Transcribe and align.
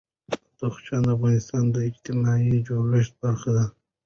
بدخشان 0.49 1.01
د 1.05 1.07
افغانستان 1.15 1.63
د 1.71 1.75
اجتماعي 1.89 2.55
جوړښت 2.67 3.13
برخه 3.23 3.49
ده. 3.57 3.65